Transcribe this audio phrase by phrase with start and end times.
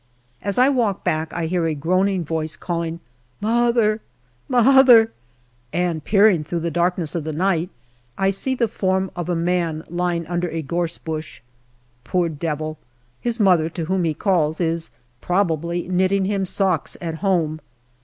[0.41, 3.01] As I walk back, I hear a groaning voice calling"
[3.49, 4.01] Mother,
[4.49, 5.11] mother!"
[5.71, 7.69] and peering through the darkness of the night,
[8.17, 11.41] I see the form of a man lying under a gorse bush.
[12.03, 12.79] Poor devil!
[13.19, 14.89] His mother, to whom he calls, is
[15.21, 17.61] probably knitting him socks at home.